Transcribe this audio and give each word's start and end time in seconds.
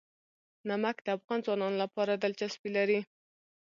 نمک 0.69 0.95
د 1.01 1.07
افغان 1.17 1.39
ځوانانو 1.45 1.81
لپاره 1.83 2.13
دلچسپي 2.23 2.69
لري. 2.77 2.99